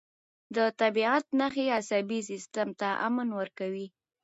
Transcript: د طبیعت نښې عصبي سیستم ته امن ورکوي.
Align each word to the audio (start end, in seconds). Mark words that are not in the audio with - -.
د 0.55 0.57
طبیعت 0.81 1.25
نښې 1.39 1.65
عصبي 1.77 2.19
سیستم 2.29 2.67
ته 2.79 2.89
امن 3.07 3.27
ورکوي. 3.39 3.87